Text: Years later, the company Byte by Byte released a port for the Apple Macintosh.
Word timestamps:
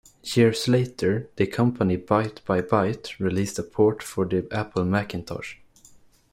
Years 0.23 0.67
later, 0.67 1.29
the 1.35 1.45
company 1.45 1.95
Byte 1.95 2.43
by 2.45 2.61
Byte 2.61 3.19
released 3.19 3.59
a 3.59 3.63
port 3.63 4.01
for 4.01 4.25
the 4.25 4.47
Apple 4.51 4.83
Macintosh. 4.83 5.57